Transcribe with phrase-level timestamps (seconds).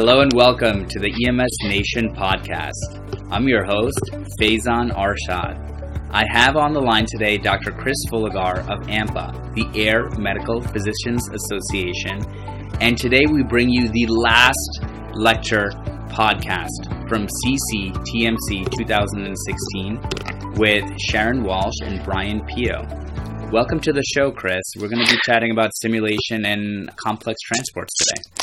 [0.00, 3.26] Hello and welcome to the EMS Nation podcast.
[3.32, 3.98] I'm your host,
[4.40, 5.58] Faizan Arshad.
[6.12, 7.72] I have on the line today Dr.
[7.72, 12.24] Chris Fullagar of AMPA, the Air Medical Physicians Association,
[12.80, 14.84] and today we bring you the last
[15.14, 15.70] lecture
[16.10, 20.00] podcast from CCTMC 2016
[20.60, 22.86] with Sharon Walsh and Brian Pio.
[23.50, 24.62] Welcome to the show, Chris.
[24.78, 28.37] We're going to be chatting about simulation and complex transports today.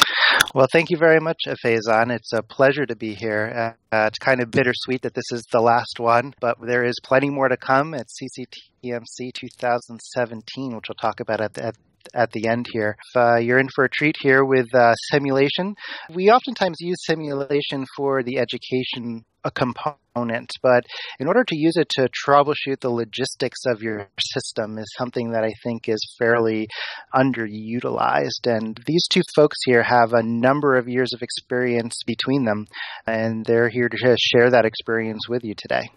[0.53, 2.11] Well, thank you very much, Faizan.
[2.11, 3.75] It's a pleasure to be here.
[3.91, 7.29] Uh, it's kind of bittersweet that this is the last one, but there is plenty
[7.29, 11.75] more to come at CCTMC 2017, which we'll talk about at the, at
[12.13, 12.97] at the end here.
[13.15, 15.75] Uh, you're in for a treat here with uh, simulation.
[16.13, 20.83] We oftentimes use simulation for the education component, but
[21.19, 25.43] in order to use it to troubleshoot the logistics of your system is something that
[25.43, 26.67] I think is fairly
[27.13, 28.45] underutilized.
[28.45, 32.65] And these two folks here have a number of years of experience between them,
[33.05, 35.89] and they're here to share that experience with you today.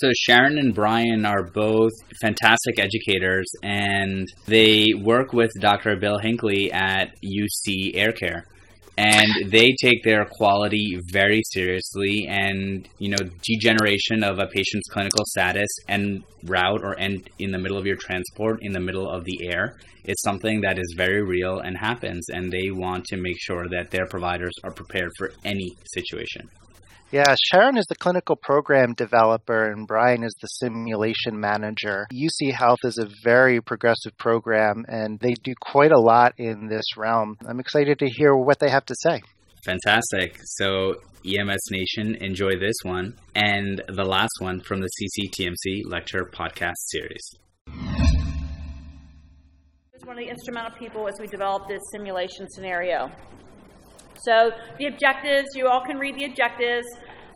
[0.00, 5.96] So Sharon and Brian are both fantastic educators, and they work with Dr.
[5.96, 8.44] Bill Hinckley at UC Air Care.
[8.96, 15.24] And they take their quality very seriously, and you know, degeneration of a patient's clinical
[15.24, 19.24] status and route or end in the middle of your transport in the middle of
[19.24, 22.24] the air is something that is very real and happens.
[22.28, 26.48] And they want to make sure that their providers are prepared for any situation.
[27.10, 32.06] Yeah, Sharon is the clinical program developer and Brian is the simulation manager.
[32.12, 36.84] UC Health is a very progressive program and they do quite a lot in this
[36.98, 37.38] realm.
[37.48, 39.22] I'm excited to hear what they have to say.
[39.64, 40.38] Fantastic.
[40.44, 46.76] So, EMS Nation, enjoy this one and the last one from the CCTMC lecture podcast
[46.88, 47.38] series.
[50.08, 53.10] one of the instrumental people as we developed this simulation scenario.
[54.24, 56.86] So the objectives, you all can read the objectives.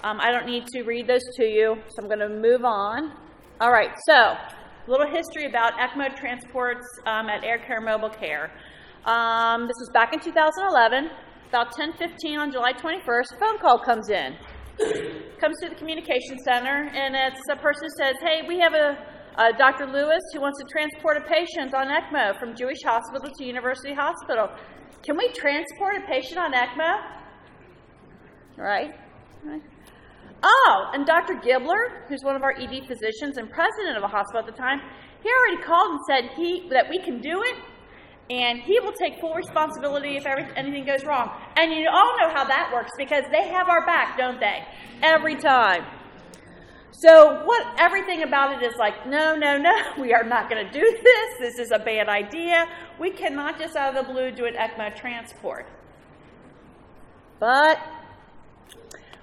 [0.03, 3.13] Um, I don't need to read those to you, so I'm going to move on.
[3.61, 8.51] All right, so a little history about ECMO transports um, at Air Care Mobile Care.
[9.05, 11.11] Um, this was back in 2011.
[11.49, 14.35] About 10:15 on July 21st, a phone call comes in.
[15.41, 18.97] comes to the communication center, and it's a person who says, "Hey, we have a,
[19.39, 19.87] a Dr.
[19.87, 24.49] Lewis who wants to transport a patient on ECMO from Jewish Hospital to University Hospital.
[25.03, 27.03] Can we transport a patient on ECMO?
[28.57, 28.91] Right?
[29.45, 29.63] right.
[30.45, 31.35] Oh, and Dr.
[31.35, 34.81] Gibler, who's one of our ED physicians and president of a hospital at the time,
[35.23, 37.57] he already called and said he that we can do it,
[38.31, 41.31] and he will take full responsibility if anything goes wrong.
[41.57, 44.65] And you all know how that works because they have our back, don't they?
[45.03, 45.85] Every time.
[46.93, 50.73] So what everything about it is like, no, no, no, we are not going to
[50.73, 51.39] do this.
[51.41, 52.67] This is a bad idea.
[53.01, 55.67] We cannot just out of the blue do an ECMO transport.
[57.41, 57.79] But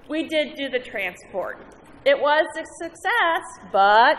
[0.10, 1.58] we did do the transport.
[2.06, 4.18] It was a success, but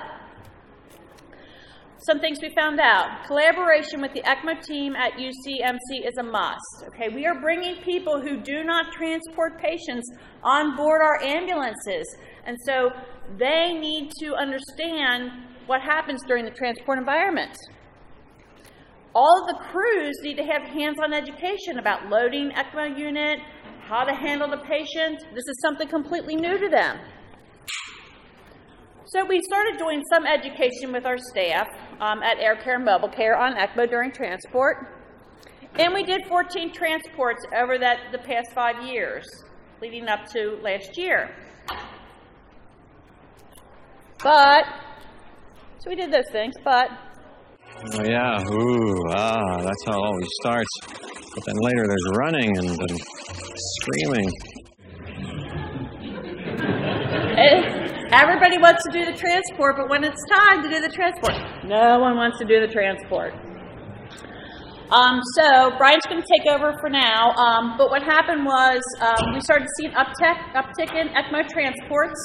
[2.07, 3.27] some things we found out.
[3.27, 6.85] Collaboration with the ECMO team at UCMC is a must.
[6.89, 10.11] Okay, we are bringing people who do not transport patients
[10.43, 12.07] on board our ambulances.
[12.47, 12.91] And so
[13.39, 15.31] they need to understand
[15.67, 17.57] what happens during the transport environment.
[19.15, 23.41] All of the crews need to have hands-on education about loading ECMO unit,
[23.83, 25.21] how to handle the patient.
[25.35, 26.99] This is something completely new to them.
[29.07, 31.67] So we started doing some education with our staff
[32.01, 34.87] um, at Air Care and Mobile Care on ECMO during transport.
[35.79, 39.27] And we did 14 transports over that the past five years,
[39.83, 41.35] leading up to last year.
[44.23, 44.65] But,
[45.79, 46.91] so we did those things, but.
[47.95, 50.69] Oh, yeah, ooh, ah, that's how it always starts.
[51.35, 53.01] But then later there's running and, and
[53.81, 54.29] screaming.
[58.13, 61.33] Everybody wants to do the transport, but when it's time to do the transport,
[61.65, 63.33] no one wants to do the transport.
[64.91, 67.31] Um, so Brian's going to take over for now.
[67.39, 72.19] Um, but what happened was um, we started seeing uptick, uptick in ECMO transports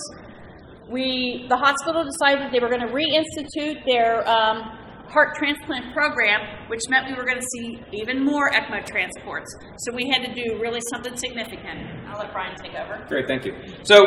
[0.89, 4.61] we, the hospital decided they were going to reinstitute their um,
[5.09, 9.47] heart transplant program, which meant we were going to see even more ECMO transports.
[9.79, 11.79] So we had to do really something significant.
[12.07, 13.03] I'll let Brian take over.
[13.07, 13.53] Great, thank you.
[13.83, 14.03] So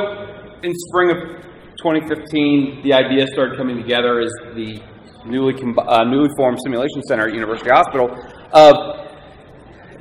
[0.62, 1.42] in spring of
[1.78, 4.80] 2015, the idea started coming together as the
[5.26, 8.08] newly uh, newly formed simulation center at University Hospital
[8.52, 8.74] of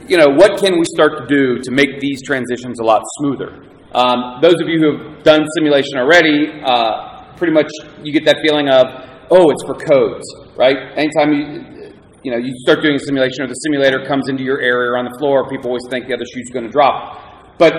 [0.08, 3.62] you know what can we start to do to make these transitions a lot smoother
[3.94, 7.70] um, those of you who have done simulation already, uh, pretty much
[8.04, 8.86] you get that feeling of,
[9.32, 10.26] oh, it's for codes,
[10.58, 10.76] right?
[10.98, 11.94] Anytime you,
[12.24, 15.06] you know, you start doing a simulation or the simulator comes into your area on
[15.06, 17.58] the floor, people always think the other shoe's going to drop.
[17.58, 17.74] but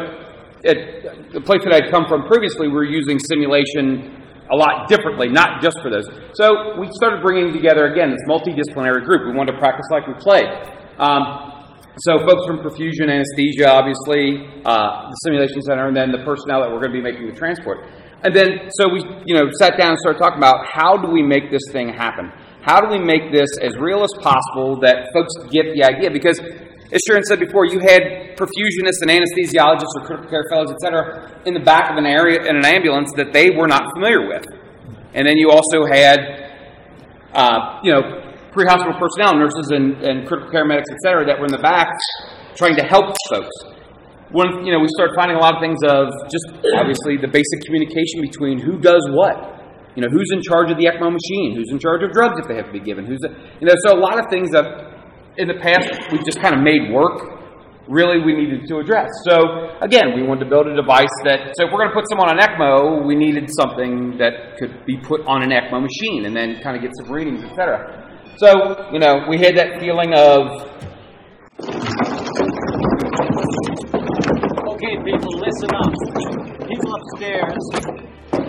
[0.64, 4.18] at the place that I'd come from previously, we were using simulation
[4.50, 6.08] a lot differently, not just for those.
[6.34, 9.22] So we started bringing together again this multidisciplinary group.
[9.28, 10.48] We wanted to practice like we played.
[10.98, 11.47] Um,
[12.00, 16.70] so folks from perfusion, anesthesia, obviously, uh, the simulation center, and then the personnel that
[16.70, 17.86] we're going to be making the transport.
[18.24, 21.22] And then, so we, you know, sat down and started talking about how do we
[21.22, 22.32] make this thing happen?
[22.62, 26.10] How do we make this as real as possible that folks get the idea?
[26.10, 26.40] Because
[26.90, 31.40] as Sharon said before, you had perfusionists and anesthesiologists or critical care fellows, et cetera,
[31.46, 34.46] in the back of an area in an ambulance that they were not familiar with.
[35.14, 36.18] And then you also had,
[37.32, 38.27] uh, you know,
[38.58, 41.94] pre-hospital personnel, nurses and, and critical care medics, et cetera, that were in the back
[42.58, 43.54] trying to help folks.
[44.34, 47.62] One, you know, we started finding a lot of things of just obviously the basic
[47.62, 49.62] communication between who does what.
[49.94, 51.54] You know, who's in charge of the ECMO machine?
[51.54, 53.06] Who's in charge of drugs if they have to be given?
[53.06, 53.30] Who's, the,
[53.62, 54.66] you know, so a lot of things that
[55.38, 57.38] in the past we just kind of made work
[57.88, 59.08] really we needed to address.
[59.24, 62.10] So again, we wanted to build a device that so if we're going to put
[62.10, 66.36] someone on ECMO, we needed something that could be put on an ECMO machine and
[66.36, 68.07] then kind of get some readings, etc.
[68.38, 70.68] So you know, we had that feeling of
[74.78, 75.92] Okay, people, listen up.
[76.68, 77.58] People upstairs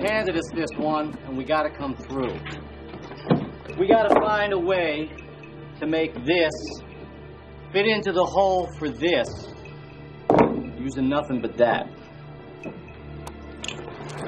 [0.08, 2.38] handed us this one, and we got to come through.
[3.80, 5.10] We got to find a way
[5.80, 6.52] to make this
[7.74, 9.28] fit into the hole for this
[10.78, 11.88] using nothing but that.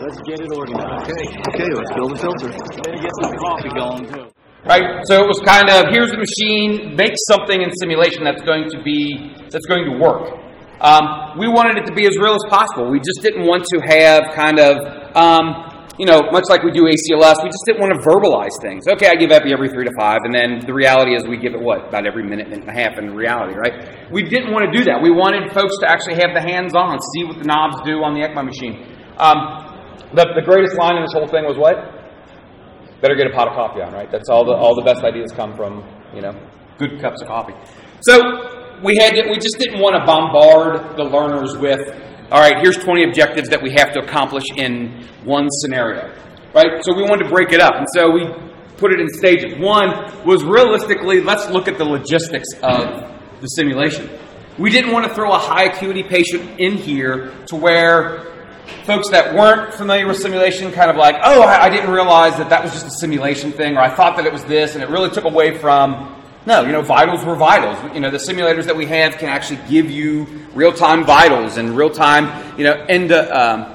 [0.02, 1.12] Let's get it organized.
[1.12, 2.50] Okay, okay, let's build a filter.
[2.50, 4.21] Better get some coffee going too.
[4.66, 5.02] Right.
[5.06, 8.82] So it was kind of here's the machine, make something in simulation that's going to
[8.84, 10.38] be that's going to work.
[10.82, 12.90] Um, we wanted it to be as real as possible.
[12.90, 14.82] We just didn't want to have kind of
[15.14, 15.72] um,
[16.02, 18.88] you know, much like we do ACLS, we just didn't want to verbalize things.
[18.88, 21.54] Okay, I give epi every three to five, and then the reality is we give
[21.54, 24.10] it what about every minute, minute and a half in reality, right?
[24.10, 24.98] We didn't want to do that.
[24.98, 28.26] We wanted folks to actually have the hands-on, see what the knobs do on the
[28.26, 28.82] ECMO machine.
[29.22, 29.38] Um,
[30.18, 32.01] the, the greatest line in this whole thing was what?
[33.02, 34.12] Better get a pot of coffee on, right?
[34.12, 35.84] That's all the all the best ideas come from,
[36.14, 36.34] you know,
[36.78, 37.54] good cups of coffee.
[38.02, 41.82] So we had to, we just didn't want to bombard the learners with
[42.32, 46.16] all right, here's 20 objectives that we have to accomplish in one scenario,
[46.56, 46.82] right?
[46.82, 47.74] So we wanted to break it up.
[47.76, 48.26] And so we
[48.78, 49.60] put it in stages.
[49.60, 53.12] One was realistically, let's look at the logistics of
[53.42, 54.10] the simulation.
[54.58, 58.41] We didn't want to throw a high acuity patient in here to where
[58.86, 62.64] folks that weren't familiar with simulation kind of like, oh, I didn't realize that that
[62.64, 65.10] was just a simulation thing, or I thought that it was this, and it really
[65.10, 67.94] took away from no, you know, vitals were vitals.
[67.94, 70.26] You know, the simulators that we have can actually give you
[70.56, 73.72] real time vitals and real time, you know, end, um,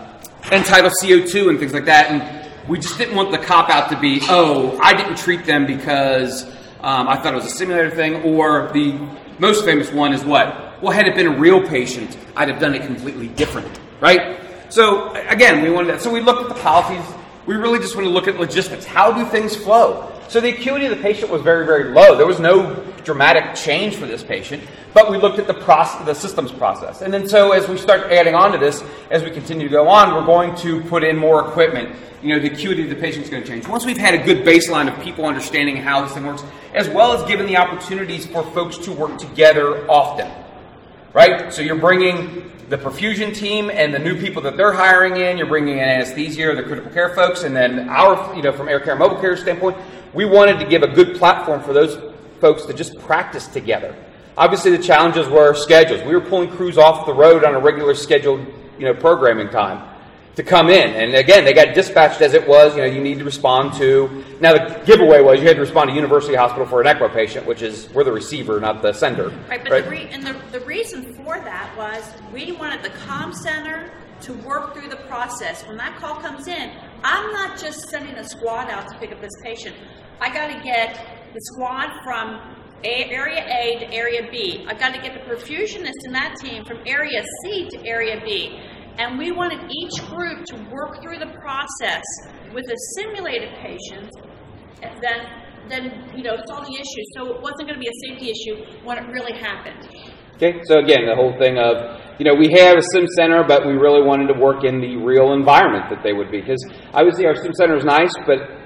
[0.50, 2.10] end tidal CO2 and things like that.
[2.10, 5.64] And we just didn't want the cop out to be, oh, I didn't treat them
[5.64, 6.42] because
[6.80, 8.16] um, I thought it was a simulator thing.
[8.24, 8.98] Or the
[9.38, 10.82] most famous one is what?
[10.82, 14.40] Well, had it been a real patient, I'd have done it completely different, right?
[14.68, 16.02] So again, we wanted that.
[16.02, 17.04] So we looked at the policies.
[17.46, 18.84] We really just want to look at logistics.
[18.84, 20.12] How do things flow?
[20.28, 22.16] So the acuity of the patient was very, very low.
[22.16, 22.74] There was no
[23.04, 27.02] dramatic change for this patient, but we looked at the process, the systems process.
[27.02, 28.82] And then so as we start adding on to this,
[29.12, 31.94] as we continue to go on, we're going to put in more equipment.
[32.20, 33.68] You know, the acuity of the patient is going to change.
[33.68, 36.42] Once we've had a good baseline of people understanding how this thing works,
[36.74, 40.28] as well as given the opportunities for folks to work together often.
[41.12, 41.52] Right?
[41.52, 45.38] So you're bringing the perfusion team and the new people that they're hiring in.
[45.38, 48.68] You're bringing in anesthesia or the critical care folks, and then our, you know, from
[48.68, 49.76] air care and mobile care standpoint,
[50.14, 51.98] we wanted to give a good platform for those
[52.40, 53.94] folks to just practice together.
[54.36, 56.02] Obviously, the challenges were schedules.
[56.02, 58.44] We were pulling crews off the road on a regular scheduled,
[58.78, 59.95] you know, programming time
[60.36, 60.90] to come in.
[60.94, 62.76] And again, they got dispatched as it was.
[62.76, 64.24] You know, you need to respond to.
[64.38, 67.46] Now, the giveaway was you had to respond to University Hospital for an ECMO patient,
[67.46, 69.30] which is we're the receiver, not the sender.
[69.48, 69.84] Right, but right?
[69.84, 73.90] The re- and the, the reason for that was we wanted the com center
[74.20, 75.66] to work through the process.
[75.66, 76.70] When that call comes in,
[77.02, 79.74] I'm not just sending a squad out to pick up this patient.
[80.20, 82.40] I got to get the squad from
[82.84, 84.66] a, area A to area B.
[84.68, 88.58] I got to get the perfusionist in that team from area C to area B.
[88.98, 92.04] And we wanted each group to work through the process
[92.54, 94.10] with a simulated patient,
[94.82, 95.20] and then
[95.68, 97.04] then you know solve the issue.
[97.14, 99.88] So it wasn't going to be a safety issue when it really happened.
[100.36, 103.66] Okay, so again, the whole thing of you know we have a sim center, but
[103.66, 107.26] we really wanted to work in the real environment that they would be because obviously
[107.26, 108.65] our sim center is nice, but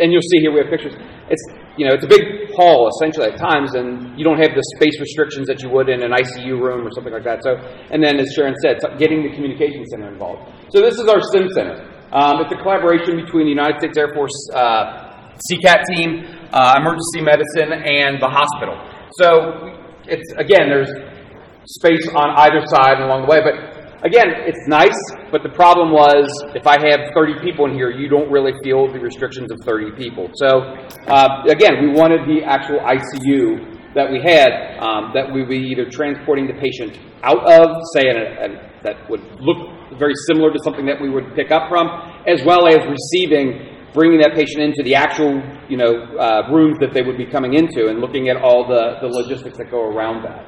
[0.00, 0.94] and you'll see here we have pictures.
[1.28, 1.44] It's
[1.76, 4.98] you know it's a big hall essentially at times, and you don't have the space
[5.00, 7.42] restrictions that you would in an ICU room or something like that.
[7.42, 7.56] So,
[7.90, 10.50] and then as Sharon said, getting the communication center involved.
[10.70, 11.78] So this is our Sim Center.
[12.12, 15.12] Um, it's a collaboration between the United States Air Force uh,
[15.44, 18.80] CCAT team, uh, emergency medicine, and the hospital.
[19.20, 19.76] So
[20.08, 20.90] it's again there's
[21.68, 23.67] space on either side and along the way, but
[24.02, 24.98] again, it's nice,
[25.30, 28.90] but the problem was if I have 30 people in here, you don't really feel
[28.92, 30.30] the restrictions of 30 people.
[30.34, 30.60] So,
[31.08, 35.72] uh, again, we wanted the actual ICU that we had um, that we would be
[35.72, 38.48] either transporting the patient out of, say, in a, a,
[38.82, 39.58] that would look
[39.98, 41.88] very similar to something that we would pick up from,
[42.26, 46.92] as well as receiving bringing that patient into the actual, you know, uh, rooms that
[46.92, 50.22] they would be coming into and looking at all the, the logistics that go around
[50.22, 50.44] that.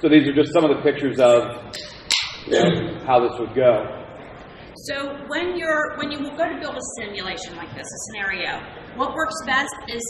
[0.00, 1.72] So these are just some of the pictures of
[3.06, 3.98] how this would go.
[4.86, 8.60] So when you're when you go to build a simulation like this, a scenario,
[8.96, 10.02] what works best is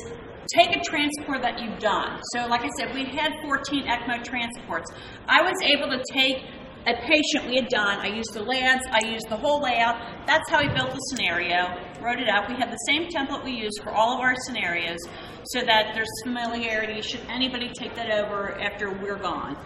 [0.55, 2.21] take a transport that you've done.
[2.33, 4.91] So like I said, we had 14 ECMO transports.
[5.29, 6.45] I was able to take
[6.87, 7.99] a patient we had done.
[8.01, 10.27] I used the layouts, I used the whole layout.
[10.27, 12.49] That's how we built the scenario, wrote it up.
[12.49, 14.99] We have the same template we use for all of our scenarios
[15.45, 19.57] so that there's familiarity should anybody take that over after we're gone.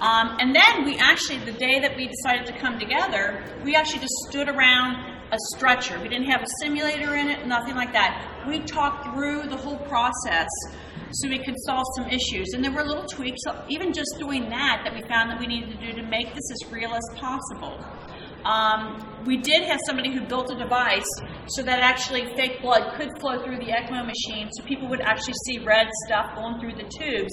[0.00, 4.00] Um, and then we actually, the day that we decided to come together, we actually
[4.00, 4.96] just stood around
[5.32, 5.98] a stretcher.
[6.00, 8.44] We didn't have a simulator in it, nothing like that.
[8.46, 10.48] We talked through the whole process
[11.12, 12.52] so we could solve some issues.
[12.54, 15.70] And there were little tweaks, even just doing that, that we found that we needed
[15.70, 17.78] to do to make this as real as possible.
[18.44, 21.08] Um, we did have somebody who built a device
[21.48, 25.34] so that actually fake blood could flow through the ECMO machine so people would actually
[25.46, 27.32] see red stuff going through the tubes.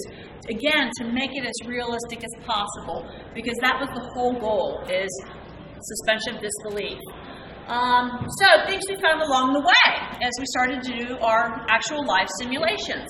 [0.50, 5.10] Again, to make it as realistic as possible because that was the whole goal is
[5.82, 7.00] suspension of disbelief.
[7.68, 12.06] Um, so things we found along the way as we started to do our actual
[12.06, 13.08] live simulations.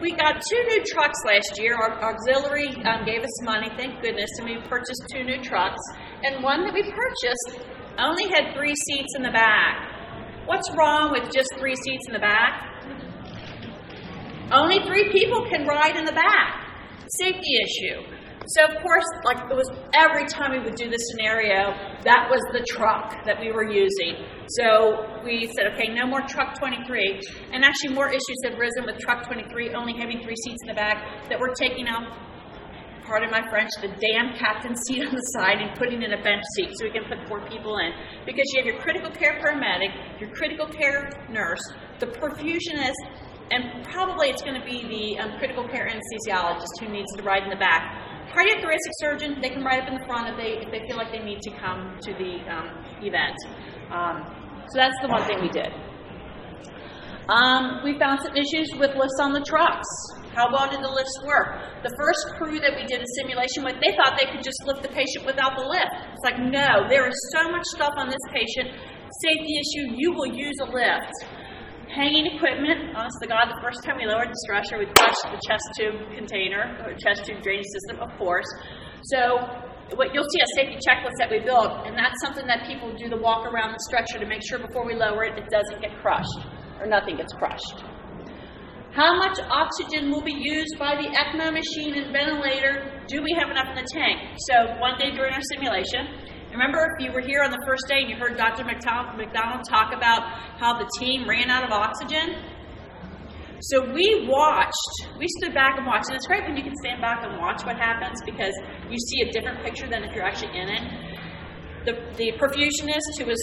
[0.00, 1.74] We got two new trucks last year.
[1.74, 5.80] Our auxiliary um, gave us money, thank goodness, and we purchased two new trucks.
[6.22, 7.66] And one that we purchased
[7.98, 10.46] only had three seats in the back.
[10.46, 12.62] What's wrong with just three seats in the back?
[14.52, 16.64] Only three people can ride in the back.
[17.20, 18.17] Safety issue.
[18.56, 22.40] So of course, like it was every time we would do the scenario, that was
[22.56, 24.24] the truck that we were using.
[24.56, 27.20] So we said, okay, no more truck 23.
[27.52, 30.78] And actually, more issues have risen with truck 23 only having three seats in the
[30.80, 32.08] back that we're taking out.
[33.04, 36.44] Pardon my French, the damn captain's seat on the side and putting in a bench
[36.56, 37.92] seat so we can put four people in.
[38.24, 41.60] Because you have your critical care paramedic, your critical care nurse,
[42.00, 42.96] the perfusionist,
[43.50, 47.42] and probably it's going to be the um, critical care anesthesiologist who needs to ride
[47.44, 50.64] in the back cardiac thoracic surgeon, they can ride up in the front if they,
[50.64, 52.68] if they feel like they need to come to the um,
[53.02, 53.36] event.
[53.90, 54.24] Um,
[54.68, 55.72] so that's the one thing we did.
[57.28, 59.88] Um, we found some issues with lifts on the trucks.
[60.32, 61.82] How well did the lifts work?
[61.82, 64.80] The first crew that we did a simulation with, they thought they could just lift
[64.80, 65.92] the patient without the lift.
[66.14, 68.72] It's like, no, there is so much stuff on this patient.
[69.28, 71.12] Safety issue, you will use a lift
[71.90, 72.94] hanging equipment.
[72.96, 75.96] Honest to God, the first time we lowered the stretcher, we crushed the chest tube
[76.14, 78.48] container, or chest tube drainage system, of course.
[79.08, 79.40] So
[79.96, 83.08] what you'll see a safety checklist that we built, and that's something that people do
[83.08, 85.96] the walk around the stretcher to make sure before we lower it, it doesn't get
[86.02, 86.44] crushed,
[86.80, 87.84] or nothing gets crushed.
[88.92, 93.00] How much oxygen will be used by the ECMO machine and ventilator?
[93.06, 94.36] Do we have enough in the tank?
[94.50, 96.08] So one day during our simulation,
[96.58, 98.64] Remember, if you were here on the first day and you heard Dr.
[98.64, 100.26] McDonald talk about
[100.58, 102.34] how the team ran out of oxygen?
[103.60, 107.00] So we watched, we stood back and watched, and it's great when you can stand
[107.00, 108.50] back and watch what happens because
[108.90, 110.82] you see a different picture than if you're actually in it.
[111.86, 113.38] The, the perfusionist who was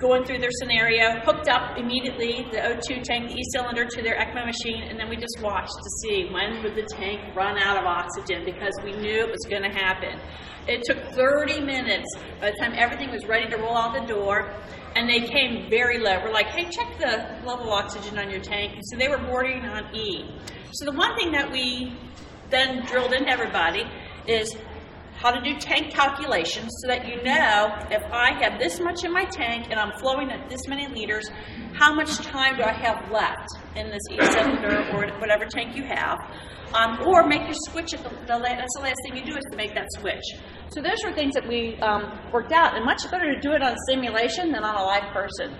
[0.00, 4.46] going through their scenario, hooked up immediately the O2 tank, the E-cylinder to their ECMO
[4.46, 7.84] machine, and then we just watched to see when would the tank run out of
[7.84, 10.18] oxygen because we knew it was going to happen.
[10.66, 12.08] It took 30 minutes
[12.40, 14.50] by the time everything was ready to roll out the door,
[14.96, 16.18] and they came very low.
[16.24, 18.72] We're like, hey, check the level of oxygen on your tank.
[18.74, 20.34] And So they were bordering on E.
[20.72, 21.96] So the one thing that we
[22.48, 23.84] then drilled into everybody
[24.26, 24.56] is
[25.20, 29.12] how to do tank calculations so that you know if I have this much in
[29.12, 31.28] my tank and I'm flowing at this many liters,
[31.74, 36.18] how much time do I have left in this e-cylinder or whatever tank you have.
[36.72, 39.44] Um, or make your switch at the, the, that's the last thing you do is
[39.50, 40.22] to make that switch.
[40.70, 43.62] So those are things that we um, worked out, and much better to do it
[43.62, 45.52] on simulation than on a live person.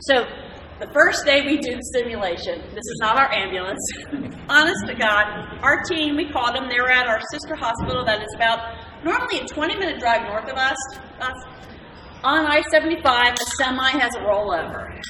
[0.00, 0.26] So
[0.84, 3.80] the first day we do the simulation, this is not our ambulance.
[4.48, 5.24] Honest to God,
[5.62, 9.40] our team, we called them, they were at our sister hospital that is about normally
[9.40, 10.76] a 20 minute drive north of us.
[12.22, 15.00] On I 75, a semi has a rollover.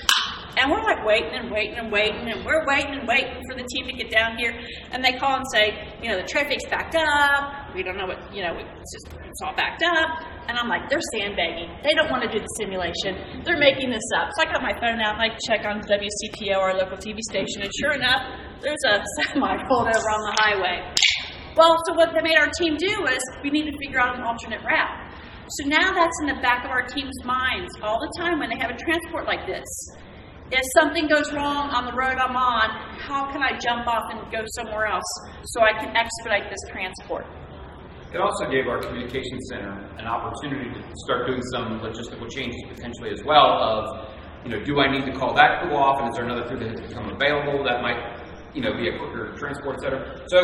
[0.56, 3.66] And we're like waiting and waiting and waiting, and we're waiting and waiting for the
[3.74, 4.54] team to get down here.
[4.92, 7.63] And they call and say, you know, the traffic's backed up.
[7.74, 10.22] We don't know what, you know, it's just, it's all backed up.
[10.46, 11.74] And I'm like, they're sandbagging.
[11.82, 13.42] They don't want to do the simulation.
[13.42, 14.30] They're making this up.
[14.38, 17.66] So I got my phone out and I check on WCPO, our local TV station,
[17.66, 18.22] and sure enough,
[18.62, 20.86] there's a semi pulled over on the highway.
[21.56, 24.22] Well, so what they made our team do was we need to figure out an
[24.22, 25.14] alternate route.
[25.60, 28.58] So now that's in the back of our team's minds all the time when they
[28.58, 29.66] have a transport like this.
[30.50, 34.30] If something goes wrong on the road I'm on, how can I jump off and
[34.30, 35.04] go somewhere else
[35.44, 37.26] so I can expedite this transport?
[38.14, 43.10] It also gave our communication center an opportunity to start doing some logistical changes potentially
[43.10, 44.08] as well of,
[44.44, 46.58] you know, do I need to call that crew off and is there another crew
[46.60, 48.20] that has become available that might,
[48.54, 50.22] you know, be a quicker transport, et cetera.
[50.28, 50.38] So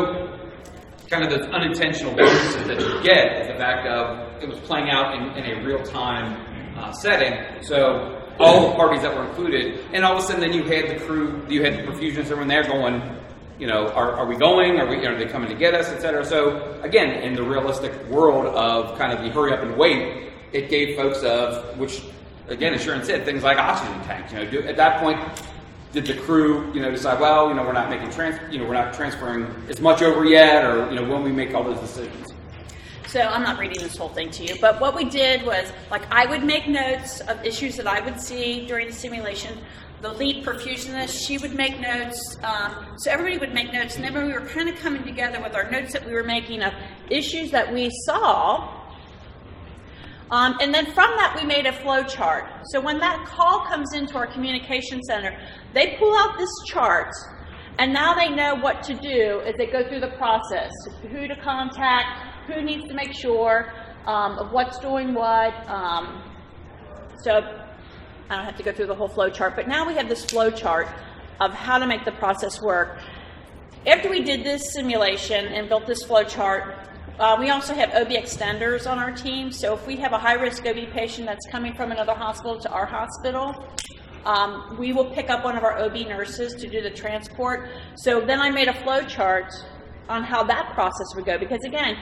[1.08, 4.90] kind of those unintentional bonuses that you get is the fact of it was playing
[4.90, 7.62] out in, in a real time uh, setting.
[7.62, 10.90] So all the parties that were included, and all of a sudden then you had
[10.90, 13.19] the crew, you had the perfusionists, everyone there going,
[13.60, 14.80] you know, are, are we going?
[14.80, 16.24] Are we are they coming to get us, et cetera?
[16.24, 20.70] So again, in the realistic world of kind of the hurry up and wait, it
[20.70, 22.02] gave folks of which
[22.48, 24.32] again, as Sharon said, things like oxygen tanks.
[24.32, 25.20] You know, do, at that point,
[25.92, 28.66] did the crew, you know, decide, well, you know, we're not making trans, you know,
[28.66, 31.80] we're not transferring as much over yet, or you know, when we make all those
[31.80, 32.28] decisions.
[33.08, 36.02] So I'm not reading this whole thing to you, but what we did was, like,
[36.12, 39.58] I would make notes of issues that I would see during the simulation.
[40.00, 42.38] The lead perfusionist, she would make notes.
[42.42, 45.54] Um, so everybody would make notes, and then we were kind of coming together with
[45.54, 46.72] our notes that we were making of
[47.10, 48.80] issues that we saw.
[50.30, 52.46] Um, and then from that, we made a flow chart.
[52.70, 55.38] So when that call comes into our communication center,
[55.74, 57.12] they pull out this chart,
[57.78, 60.70] and now they know what to do as they go through the process
[61.10, 63.70] who to contact, who needs to make sure
[64.06, 65.52] um, of what's doing what.
[65.68, 66.22] Um,
[67.22, 67.59] so
[68.30, 70.24] I don't have to go through the whole flow chart, but now we have this
[70.24, 70.86] flow chart
[71.40, 73.00] of how to make the process work.
[73.88, 76.86] After we did this simulation and built this flow chart,
[77.18, 79.50] uh, we also have OB extenders on our team.
[79.50, 82.70] So if we have a high risk OB patient that's coming from another hospital to
[82.70, 83.52] our hospital,
[84.24, 87.68] um, we will pick up one of our OB nurses to do the transport.
[87.96, 89.52] So then I made a flow chart
[90.08, 91.96] on how that process would go because again,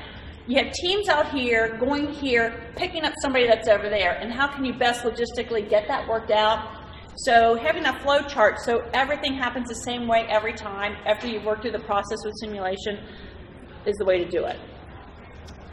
[0.48, 4.48] you have teams out here going here, picking up somebody that's over there, and how
[4.48, 6.66] can you best logistically get that worked out?
[7.16, 11.44] So having a flow chart so everything happens the same way every time after you've
[11.44, 12.98] worked through the process with simulation
[13.84, 14.58] is the way to do it.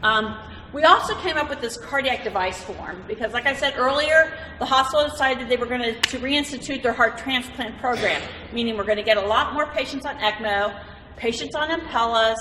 [0.02, 0.36] Um,
[0.74, 4.66] we also came up with this cardiac device form because, like I said earlier, the
[4.66, 8.20] hospital decided they were going to, to reinstitute their heart transplant program,
[8.52, 10.78] meaning we're going to get a lot more patients on ECMO,
[11.16, 12.36] patients on Impellas,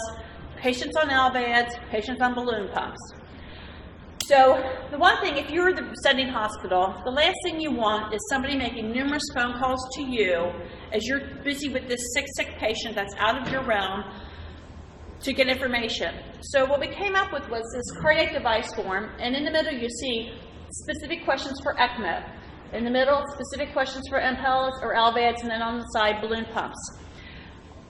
[0.66, 2.98] patients on LVADs, patients on balloon pumps.
[4.24, 8.20] So the one thing, if you're the sending hospital, the last thing you want is
[8.32, 10.52] somebody making numerous phone calls to you
[10.92, 14.06] as you're busy with this sick, sick patient that's out of your realm
[15.22, 16.16] to get information.
[16.42, 19.72] So what we came up with was this cardiac device form, and in the middle
[19.72, 20.34] you see
[20.72, 22.28] specific questions for ECMO.
[22.74, 26.46] In the middle, specific questions for Impellas or LVADs, and then on the side, balloon
[26.46, 27.05] pumps.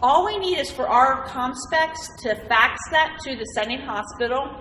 [0.08, 4.56] All we need is for our ComSpecs to fax that to the sending hospital.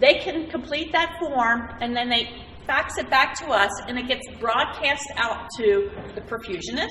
[0.00, 2.30] They can complete that form and then they
[2.66, 6.88] fax it back to us and it gets broadcast out to the perfusionist,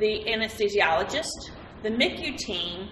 [0.00, 1.52] the anesthesiologist,
[1.84, 2.88] the MICU team,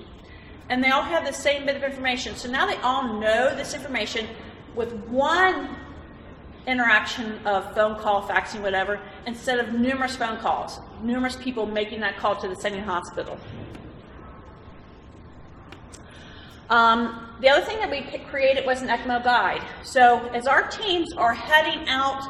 [0.68, 2.36] and they all have the same bit of information.
[2.36, 4.28] So now they all know this information
[4.76, 5.76] with one
[6.66, 12.18] interaction of phone call, faxing, whatever, instead of numerous phone calls, numerous people making that
[12.18, 13.38] call to the sending hospital.
[16.68, 19.62] Um, the other thing that we created was an ECMO guide.
[19.82, 22.22] So as our teams are heading out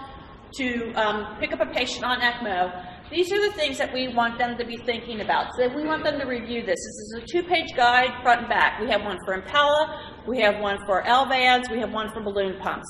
[0.56, 4.36] to um, pick up a patient on ECMO, these are the things that we want
[4.36, 5.54] them to be thinking about.
[5.56, 6.74] So we want them to review this.
[6.74, 8.80] This is a two-page guide, front and back.
[8.80, 12.60] We have one for Impella, we have one for LVADs, we have one for balloon
[12.60, 12.86] pumps.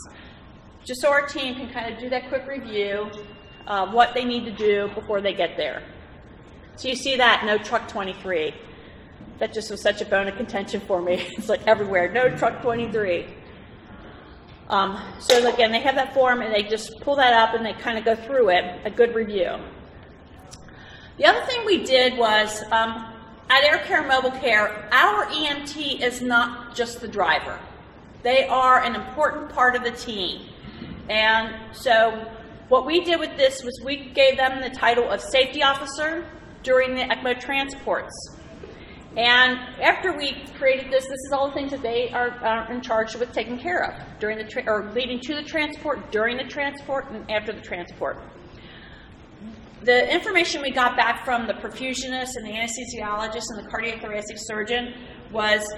[0.85, 3.11] Just so our team can kind of do that quick review
[3.67, 5.83] of what they need to do before they get there.
[6.77, 8.55] So you see that, no truck 23
[9.39, 11.27] that just was such a bone of contention for me.
[11.39, 13.27] It's like everywhere, no truck 23.
[14.69, 17.73] Um, so again, they have that form and they just pull that up and they
[17.75, 19.57] kind of go through it, a good review.
[21.19, 23.13] The other thing we did was um,
[23.49, 27.59] at Air Care Mobile Care, our EMT is not just the driver.
[28.23, 30.43] They are an important part of the team.
[31.09, 32.29] And so
[32.69, 36.29] what we did with this was we gave them the title of safety officer
[36.65, 38.36] during the ECMO transports.
[39.17, 43.17] And after we created this, this is all the things that they are, in charge
[43.17, 47.11] with taking care of during the tra- or leading to the transport, during the transport,
[47.11, 48.23] and after the transport.
[49.85, 54.93] The information we got back from the perfusionist and the anesthesiologist and the cardiothoracic surgeon
[55.33, 55.75] was,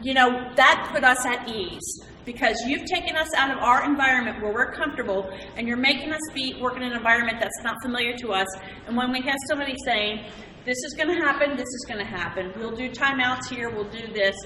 [0.00, 4.40] you know, that put us at ease because you've taken us out of our environment
[4.42, 8.16] where we're comfortable and you're making us be work in an environment that's not familiar
[8.16, 8.46] to us.
[8.86, 10.26] And when we have somebody saying,
[10.68, 12.52] this is going to happen, this is going to happen.
[12.58, 14.36] We'll do timeouts here, we'll do this.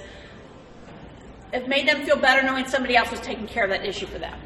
[1.52, 4.20] it made them feel better knowing somebody else was taking care of that issue for
[4.20, 4.38] them.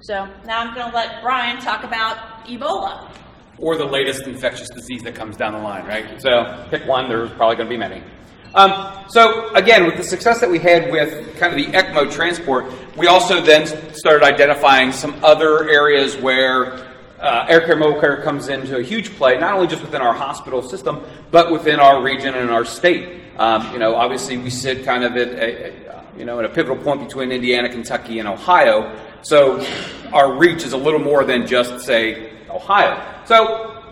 [0.00, 3.14] So now I'm going to let Brian talk about Ebola.
[3.58, 6.20] or the latest infectious disease that comes down the line, right?
[6.20, 8.02] So pick one, there's probably going to be many.
[8.54, 12.64] Um, so again, with the success that we had with kind of the ECMO transport,
[12.96, 16.91] we also then started identifying some other areas where
[17.22, 20.12] uh, air care mobile care comes into a huge play, not only just within our
[20.12, 23.20] hospital system, but within our region and our state.
[23.38, 25.72] Um, you know, obviously we sit kind of at a,
[26.18, 28.98] you know at a pivotal point between Indiana, Kentucky, and Ohio.
[29.22, 29.64] So
[30.12, 33.00] our reach is a little more than just say Ohio.
[33.24, 33.84] So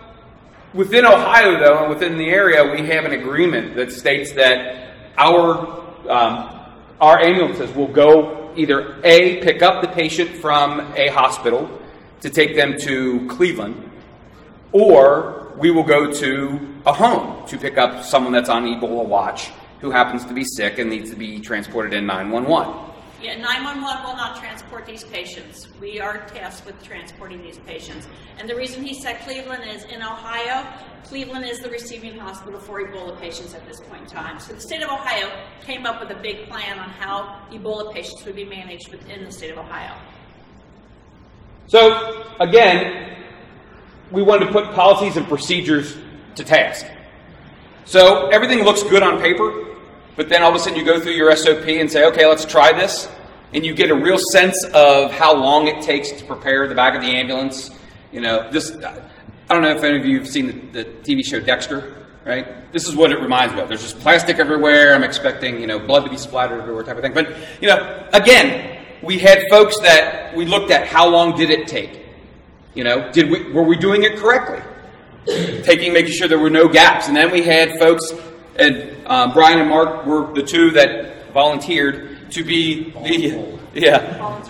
[0.74, 5.84] within Ohio, though, and within the area, we have an agreement that states that our
[6.10, 6.56] um,
[7.00, 11.70] our ambulances will go either a pick up the patient from a hospital
[12.20, 13.90] to take them to Cleveland,
[14.72, 19.50] or we will go to a home to pick up someone that's on Ebola watch
[19.80, 22.90] who happens to be sick and needs to be transported in 911.
[23.22, 25.68] Yeah, 911 will not transport these patients.
[25.78, 28.08] We are tasked with transporting these patients.
[28.38, 30.66] And the reason he said Cleveland is in Ohio,
[31.04, 34.40] Cleveland is the receiving hospital for Ebola patients at this point in time.
[34.40, 35.30] So the state of Ohio
[35.66, 39.32] came up with a big plan on how Ebola patients would be managed within the
[39.32, 39.94] state of Ohio.
[41.70, 43.16] So, again,
[44.10, 45.96] we wanted to put policies and procedures
[46.34, 46.84] to task.
[47.84, 49.76] So, everything looks good on paper,
[50.16, 52.44] but then all of a sudden you go through your SOP and say, okay, let's
[52.44, 53.08] try this.
[53.54, 56.96] And you get a real sense of how long it takes to prepare the back
[56.96, 57.70] of the ambulance.
[58.10, 61.24] You know, this, I don't know if any of you have seen the, the TV
[61.24, 62.72] show Dexter, right?
[62.72, 63.68] This is what it reminds me of.
[63.68, 64.92] There's just plastic everywhere.
[64.92, 67.14] I'm expecting, you know, blood to be splattered everywhere type of thing.
[67.14, 71.66] But, you know, again, we had folks that we looked at how long did it
[71.66, 72.06] take?
[72.74, 74.60] You know, did we, were we doing it correctly?
[75.64, 77.08] Taking, making sure there were no gaps.
[77.08, 78.12] And then we had folks,
[78.56, 84.40] and um, Brian and Mark were the two that volunteered to be the, yeah,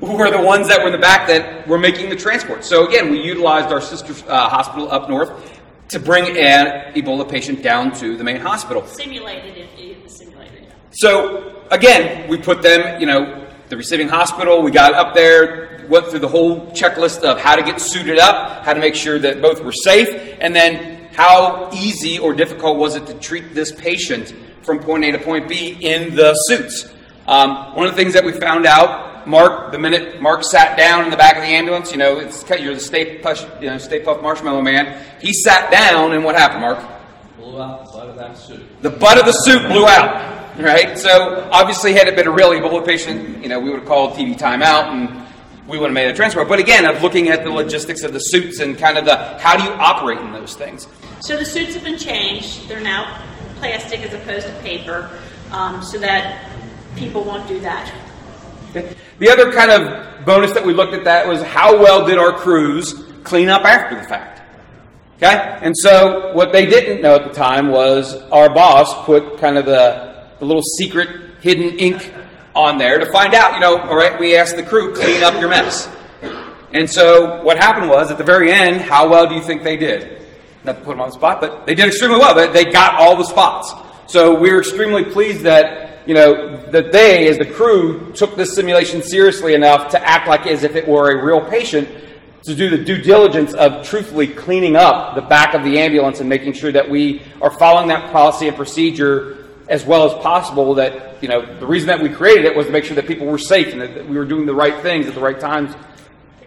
[0.00, 2.64] who were the ones that were in the back that were making the transport.
[2.64, 7.62] So again, we utilized our sister uh, hospital up north to bring an Ebola patient
[7.62, 8.86] down to the main hospital.
[8.86, 9.68] Simulated,
[10.02, 10.72] was simulated.
[10.90, 13.41] So again, we put them, you know,
[13.72, 14.60] the receiving hospital.
[14.60, 18.66] We got up there, went through the whole checklist of how to get suited up,
[18.66, 22.96] how to make sure that both were safe, and then how easy or difficult was
[22.96, 26.92] it to treat this patient from point A to point B in the suits.
[27.26, 31.04] Um, one of the things that we found out, Mark, the minute Mark sat down
[31.04, 33.78] in the back of the ambulance, you know, it's you're the Stay Puff, you know,
[33.78, 35.02] Stay Puft Marshmallow Man.
[35.18, 36.78] He sat down, and what happened, Mark?
[37.38, 38.82] Blew out the butt of that suit.
[38.82, 40.98] The butt of the suit blew out, right?
[40.98, 44.14] So obviously, had it been a real Ebola patient, you know, we would have called
[44.14, 45.26] TV timeout and
[45.66, 46.44] we would have made a transfer.
[46.44, 49.56] But again, of looking at the logistics of the suits and kind of the how
[49.56, 50.88] do you operate in those things.
[51.20, 52.68] So the suits have been changed.
[52.68, 53.22] They're now
[53.56, 55.10] plastic as opposed to paper,
[55.52, 56.50] um, so that
[56.96, 57.92] people won't do that.
[58.72, 62.32] The other kind of bonus that we looked at that was how well did our
[62.32, 64.42] crews clean up after the fact.
[65.18, 65.58] Okay?
[65.62, 69.66] And so what they didn't know at the time was our boss put kind of
[69.66, 70.11] the,
[70.42, 71.08] the little secret
[71.40, 72.12] hidden ink
[72.52, 75.34] on there to find out, you know, all right, we asked the crew, clean up
[75.34, 75.88] your mess.
[76.72, 79.76] And so what happened was at the very end, how well do you think they
[79.76, 80.26] did?
[80.64, 82.34] Not to put them on the spot, but they did extremely well.
[82.34, 83.72] They, they got all the spots.
[84.08, 88.52] So we were extremely pleased that, you know, that they, as the crew, took this
[88.52, 91.88] simulation seriously enough to act like as if it were a real patient
[92.42, 96.28] to do the due diligence of truthfully cleaning up the back of the ambulance and
[96.28, 99.41] making sure that we are following that policy and procedure
[99.72, 102.72] as well as possible that you know the reason that we created it was to
[102.72, 105.14] make sure that people were safe and that we were doing the right things at
[105.14, 105.74] the right times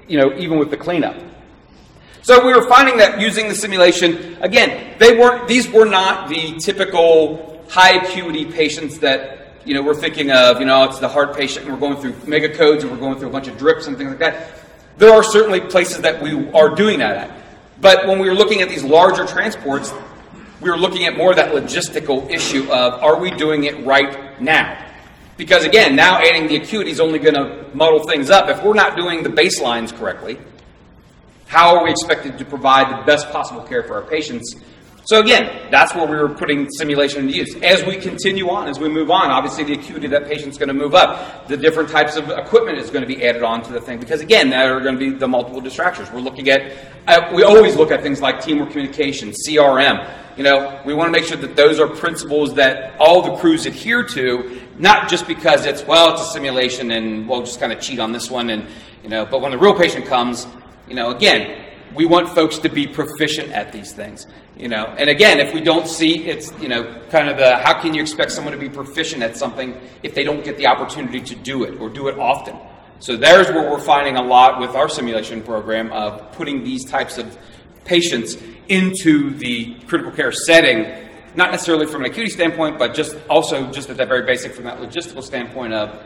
[0.08, 1.16] you know even with the cleanup
[2.22, 6.56] so we were finding that using the simulation again they weren't these were not the
[6.60, 11.36] typical high acuity patients that you know we're thinking of you know it's the heart
[11.36, 13.88] patient and we're going through mega codes and we're going through a bunch of drips
[13.88, 14.66] and things like that
[14.98, 17.42] there are certainly places that we are doing that at.
[17.82, 19.94] But when we were looking at these larger transports,
[20.62, 24.42] we were looking at more of that logistical issue of are we doing it right
[24.42, 24.82] now?
[25.38, 28.50] Because again, now adding the acuity is only going to muddle things up.
[28.50, 30.40] If we're not doing the baselines correctly,
[31.48, 34.56] how are we expected to provide the best possible care for our patients?
[35.06, 37.56] So again, that's where we were putting simulation into use.
[37.62, 40.70] As we continue on, as we move on, obviously the acuity of that patient's going
[40.70, 41.48] to move up.
[41.48, 44.22] The different types of equipment is going to be added on to the thing because
[44.22, 46.12] again, there are going to be the multiple distractors.
[46.12, 46.74] We're looking at,
[47.08, 50.12] uh, we always look at things like teamwork communication, CRM.
[50.38, 53.68] You know, we want to make sure that those are principles that all the crews
[53.68, 57.80] adhere to, not just because it's well, it's a simulation and we'll just kind of
[57.80, 58.68] cheat on this one and
[59.04, 60.48] you know, but when the real patient comes,
[60.88, 61.65] you know, again,
[61.96, 64.28] we want folks to be proficient at these things.
[64.58, 67.80] You know, and again, if we don't see, it's you know, kind of the how
[67.82, 71.20] can you expect someone to be proficient at something if they don't get the opportunity
[71.22, 72.56] to do it or do it often?
[73.00, 77.18] So there's where we're finding a lot with our simulation program of putting these types
[77.18, 77.38] of
[77.84, 78.38] patients
[78.70, 83.90] into the critical care setting, not necessarily from an acuity standpoint, but just also just
[83.90, 86.02] at that very basic from that logistical standpoint of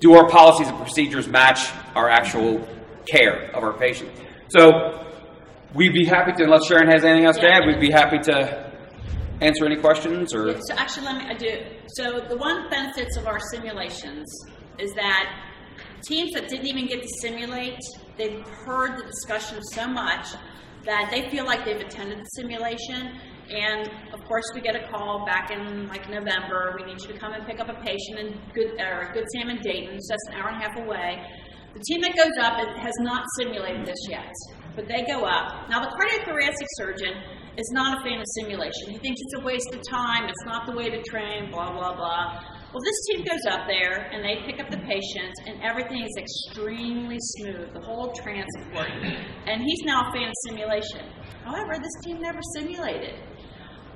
[0.00, 2.66] do our policies and procedures match our actual
[3.06, 4.10] care of our patient?
[4.48, 5.07] So
[5.74, 8.68] we'd be happy to, unless Sharon has anything else to add, we'd be happy to
[9.40, 10.60] answer any questions or.
[10.60, 11.60] So actually, let me I do.
[11.88, 14.26] So the one benefits of our simulations
[14.78, 15.32] is that
[16.02, 17.78] teams that didn't even get to simulate,
[18.16, 20.26] they've heard the discussion so much
[20.84, 23.18] that they feel like they've attended the simulation.
[23.50, 26.76] And of course, we get a call back in like November.
[26.78, 29.48] We need you to come and pick up a patient in Good or Good Sam
[29.48, 31.22] and Dayton, it's just an hour and a half away.
[31.74, 34.32] The team that goes up has not simulated this yet,
[34.78, 35.66] but they go up.
[35.68, 37.18] Now, the cardiothoracic surgeon
[37.58, 38.94] is not a fan of simulation.
[38.94, 40.30] He thinks it's a waste of time.
[40.30, 41.50] It's not the way to train.
[41.50, 42.38] Blah blah blah.
[42.70, 46.14] Well, this team goes up there and they pick up the patient, and everything is
[46.14, 48.92] extremely smooth, the whole transport.
[49.46, 51.10] And he's now a fan of simulation.
[51.44, 53.18] However, this team never simulated.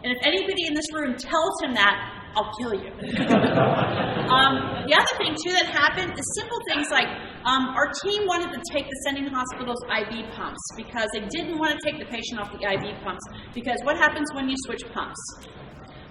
[0.02, 1.94] And if anybody in this room tells him that,
[2.34, 2.88] I'll kill you.
[4.32, 4.54] um,
[4.88, 7.06] the other thing, too, that happened is simple things like
[7.44, 11.76] um, our team wanted to take the sending hospitals IV pumps because they didn't want
[11.76, 13.22] to take the patient off the IV pumps.
[13.54, 15.20] Because what happens when you switch pumps?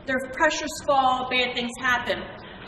[0.05, 2.21] Their pressures fall, bad things happen.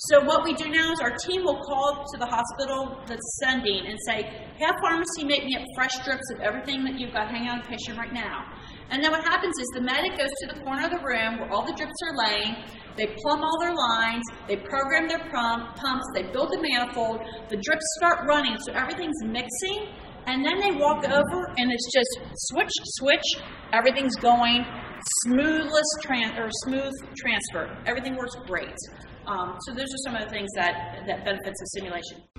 [0.10, 3.86] So what we do now is our team will call to the hospital that's sending
[3.86, 7.50] and say, have pharmacy make me up fresh strips of everything that you've got hanging
[7.50, 8.44] on the patient right now.
[8.90, 11.52] And then what happens is the medic goes to the corner of the room where
[11.52, 12.56] all the drips are laying,
[12.96, 17.58] they plumb all their lines, they program their pump, pumps, they build the manifold, the
[17.58, 19.90] drips start running, so everything's mixing,
[20.28, 23.44] and then they walk over and it's just switch, switch,
[23.74, 24.66] everything's going,
[25.26, 27.76] smoothless tran- or smooth transfer.
[27.86, 28.76] Everything works great.
[29.28, 32.33] Um, so those are some of the things that, that benefits of simulation.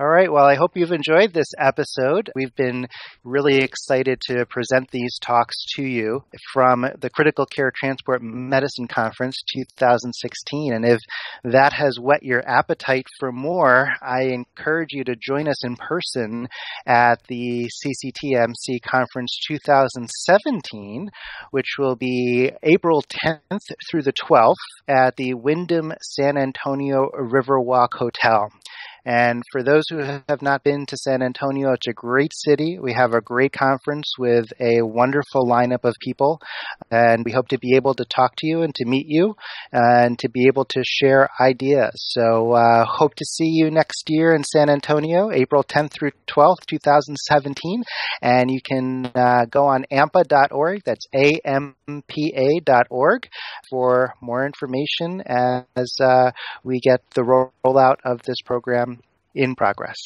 [0.00, 0.32] All right.
[0.32, 2.30] Well, I hope you've enjoyed this episode.
[2.34, 2.86] We've been
[3.22, 9.36] really excited to present these talks to you from the Critical Care Transport Medicine Conference
[9.54, 10.72] 2016.
[10.72, 11.00] And if
[11.44, 16.48] that has whet your appetite for more, I encourage you to join us in person
[16.86, 21.10] at the CCTMC Conference 2017,
[21.50, 24.54] which will be April 10th through the 12th
[24.88, 28.48] at the Wyndham San Antonio Riverwalk Hotel.
[29.04, 32.78] And for those who have not been to San Antonio, it's a great city.
[32.80, 36.40] We have a great conference with a wonderful lineup of people.
[36.90, 39.34] And we hope to be able to talk to you and to meet you
[39.72, 41.92] and to be able to share ideas.
[41.94, 46.66] So, uh, hope to see you next year in San Antonio, April 10th through 12th,
[46.66, 47.82] 2017.
[48.22, 50.82] And you can uh, go on ampa.org.
[50.84, 51.68] That's ampa.org
[53.70, 56.32] for more information as uh,
[56.64, 58.89] we get the rollout of this program
[59.34, 59.96] in progress.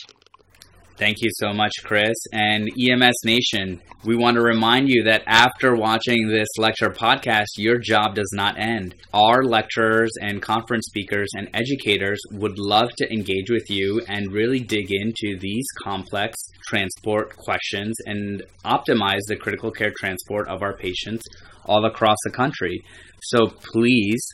[0.97, 2.15] Thank you so much, Chris.
[2.33, 7.79] And EMS Nation, we want to remind you that after watching this lecture podcast, your
[7.79, 8.95] job does not end.
[9.13, 14.61] Our lecturers and conference speakers and educators would love to engage with you and really
[14.61, 16.37] dig into these complex
[16.69, 21.25] transport questions and optimize the critical care transport of our patients
[21.65, 22.85] all across the country.
[23.21, 24.25] So please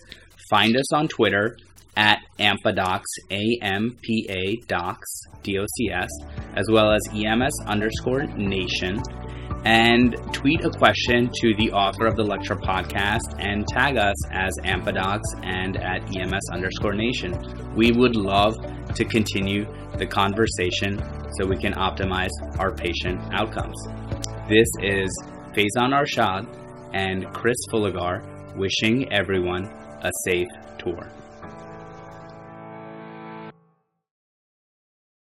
[0.51, 1.57] find us on Twitter
[1.97, 6.09] at AMPADocs, A-M-P-A docs, D-O-C-S,
[6.57, 9.01] as well as EMS underscore nation,
[9.65, 14.57] and tweet a question to the author of the lecture podcast and tag us as
[14.65, 17.37] AMPADocs and at EMS underscore nation.
[17.77, 18.55] We would love
[18.95, 19.67] to continue
[19.99, 20.99] the conversation
[21.39, 23.77] so we can optimize our patient outcomes.
[24.49, 25.11] This is
[25.55, 26.47] Faizan Arshad
[26.95, 29.67] and Chris Fullagar wishing everyone
[30.03, 30.49] a safe
[30.79, 31.20] tour.